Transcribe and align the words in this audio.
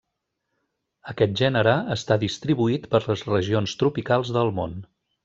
Aquest 1.11 1.35
gènere 1.41 1.75
està 1.97 2.17
distribuït 2.25 2.87
per 2.95 3.03
les 3.07 3.25
regions 3.29 3.77
tropicals 3.83 4.33
del 4.39 4.51
món. 4.63 4.75